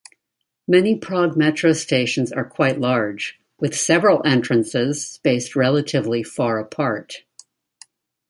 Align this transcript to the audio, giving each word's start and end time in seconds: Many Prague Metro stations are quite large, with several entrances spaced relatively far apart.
Many 0.67 0.95
Prague 0.95 1.37
Metro 1.37 1.73
stations 1.73 2.31
are 2.31 2.43
quite 2.49 2.79
large, 2.79 3.39
with 3.59 3.77
several 3.77 4.23
entrances 4.25 5.05
spaced 5.07 5.55
relatively 5.55 6.23
far 6.23 6.57
apart. 6.57 7.21